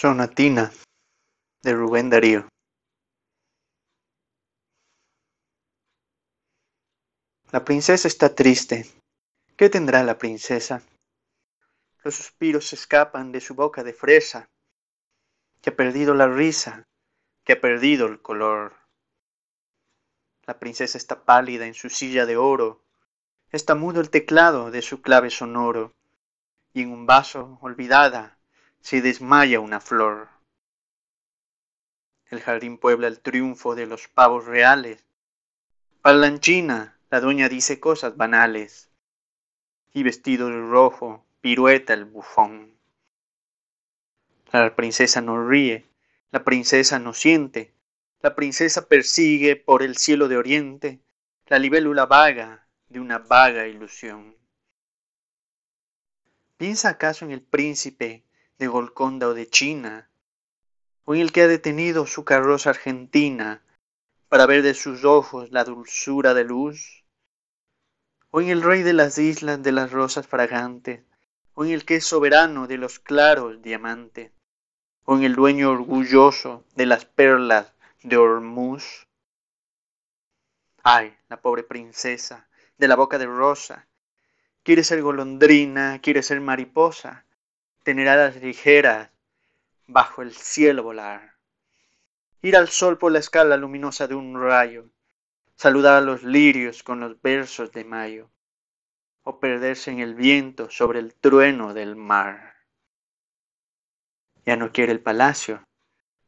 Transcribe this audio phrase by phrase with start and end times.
[0.00, 0.70] Sonatina
[1.60, 2.46] de Rubén Darío.
[7.50, 8.86] La princesa está triste.
[9.56, 10.82] ¿Qué tendrá la princesa?
[12.04, 14.48] Los suspiros escapan de su boca de fresa,
[15.60, 16.84] que ha perdido la risa,
[17.42, 18.76] que ha perdido el color.
[20.46, 22.84] La princesa está pálida en su silla de oro,
[23.50, 25.92] está mudo el teclado de su clave sonoro,
[26.72, 28.37] y en un vaso, olvidada,
[28.80, 30.28] se desmaya una flor.
[32.30, 35.04] El jardín puebla el triunfo de los pavos reales.
[36.02, 38.90] Parlanchina, la dueña dice cosas banales.
[39.92, 42.78] Y vestido de rojo, pirueta el bufón.
[44.52, 45.86] La princesa no ríe,
[46.30, 47.74] la princesa no siente,
[48.20, 51.00] la princesa persigue por el cielo de oriente
[51.46, 54.36] la libélula vaga de una vaga ilusión.
[56.56, 58.24] ¿Piensa acaso en el príncipe
[58.58, 60.10] de Golconda o de China,
[61.04, 63.62] o en el que ha detenido su carroza argentina
[64.28, 67.04] para ver de sus ojos la dulzura de luz,
[68.30, 71.02] o en el rey de las islas de las rosas fragantes,
[71.54, 74.32] o en el que es soberano de los claros diamantes,
[75.04, 79.06] o en el dueño orgulloso de las perlas de Hormuz.
[80.82, 83.88] Ay, la pobre princesa de la boca de rosa,
[84.62, 87.24] quiere ser golondrina, quiere ser mariposa,
[87.88, 89.08] tener alas ligeras,
[89.86, 91.38] bajo el cielo volar,
[92.42, 94.90] ir al sol por la escala luminosa de un rayo,
[95.54, 98.30] saludar a los lirios con los versos de mayo,
[99.22, 102.56] o perderse en el viento sobre el trueno del mar.
[104.44, 105.66] Ya no quiere el palacio,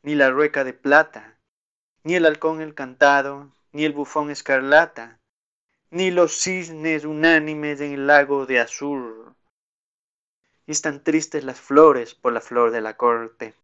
[0.02, 1.40] ni la rueca de plata,
[2.04, 5.20] ni el halcón encantado, ni el bufón escarlata,
[5.90, 9.36] ni los cisnes unánimes en el lago de azur,
[10.70, 13.56] y están tristes las flores por la flor de la corte,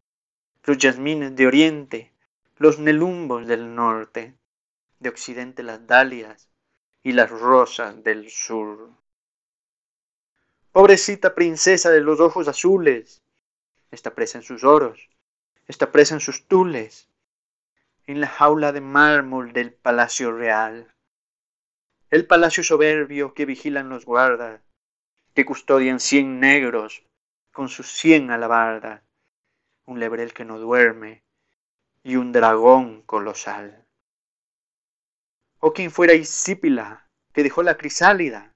[0.64, 2.12] los jazmines de oriente,
[2.56, 4.34] los nelumbos del norte,
[4.98, 6.48] de occidente las dalias
[7.04, 8.90] y las rosas del sur.
[10.72, 13.22] Pobrecita princesa de los ojos azules,
[13.92, 15.08] está presa en sus oros,
[15.68, 17.08] está presa en sus tules,
[18.08, 20.92] en la jaula de mármol del palacio real.
[22.10, 24.65] El palacio soberbio que vigilan los guardas,
[25.36, 27.04] que custodian cien negros
[27.52, 29.02] con sus cien alabardas,
[29.84, 31.24] un lebrel que no duerme
[32.02, 33.86] y un dragón colosal.
[35.58, 38.54] O quien fuera Isípila, que dejó la crisálida.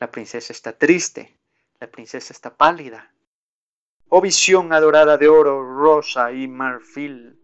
[0.00, 1.38] La princesa está triste,
[1.78, 3.14] la princesa está pálida.
[4.08, 7.40] Oh visión adorada de oro, rosa y marfil.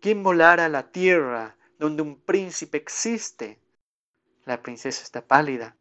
[0.00, 3.60] ¿Quién volara a la tierra donde un príncipe existe?
[4.44, 5.76] La princesa está pálida,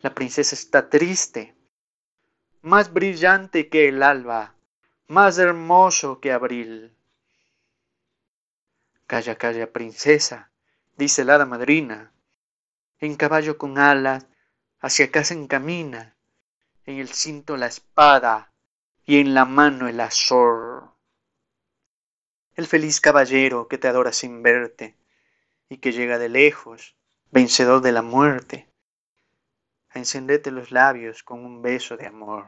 [0.00, 1.56] la princesa está triste,
[2.62, 4.54] más brillante que el alba,
[5.08, 6.94] más hermoso que abril.
[9.06, 10.50] Calla, calla, princesa,
[10.96, 12.12] dice la hada madrina,
[13.00, 14.26] en caballo con alas
[14.80, 16.14] hacia casa encamina,
[16.84, 18.52] en el cinto la espada
[19.04, 20.92] y en la mano el azor.
[22.54, 24.96] El feliz caballero que te adora sin verte
[25.68, 26.96] y que llega de lejos,
[27.30, 28.67] vencedor de la muerte,
[29.98, 32.46] a encenderte los labios con un beso de amor.